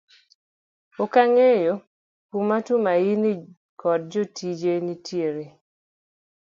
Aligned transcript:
okang'eyo 1.03 1.73
kuma 2.29 2.57
Tumaini 2.67 3.33
koda 3.79 4.05
jatije 4.11 4.71
nitiere. 4.85 5.45